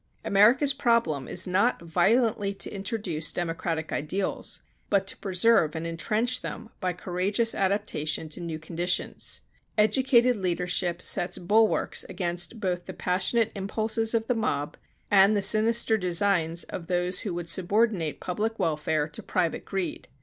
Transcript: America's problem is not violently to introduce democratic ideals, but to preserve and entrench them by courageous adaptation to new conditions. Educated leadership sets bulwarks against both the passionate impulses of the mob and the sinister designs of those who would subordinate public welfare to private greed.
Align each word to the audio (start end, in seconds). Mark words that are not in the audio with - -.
America's 0.25 0.73
problem 0.73 1.27
is 1.27 1.45
not 1.45 1.79
violently 1.79 2.55
to 2.55 2.71
introduce 2.73 3.31
democratic 3.31 3.91
ideals, 3.93 4.61
but 4.89 5.05
to 5.05 5.15
preserve 5.17 5.75
and 5.75 5.85
entrench 5.85 6.41
them 6.41 6.71
by 6.79 6.91
courageous 6.91 7.53
adaptation 7.53 8.27
to 8.27 8.41
new 8.41 8.57
conditions. 8.57 9.41
Educated 9.77 10.35
leadership 10.35 11.03
sets 11.03 11.37
bulwarks 11.37 12.03
against 12.05 12.59
both 12.59 12.87
the 12.87 12.93
passionate 12.95 13.51
impulses 13.53 14.15
of 14.15 14.25
the 14.25 14.33
mob 14.33 14.75
and 15.11 15.35
the 15.35 15.41
sinister 15.43 15.99
designs 15.99 16.63
of 16.63 16.87
those 16.87 17.19
who 17.19 17.31
would 17.35 17.47
subordinate 17.47 18.19
public 18.19 18.57
welfare 18.57 19.07
to 19.07 19.21
private 19.21 19.65
greed. 19.65 20.07